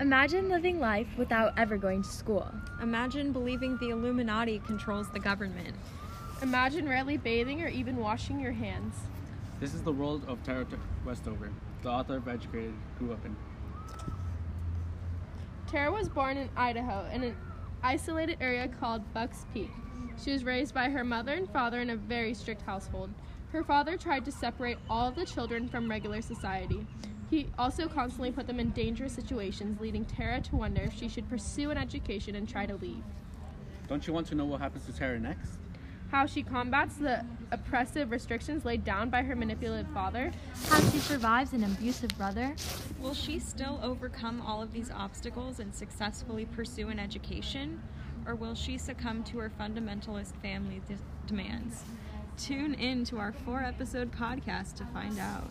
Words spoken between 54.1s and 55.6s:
podcast to find out.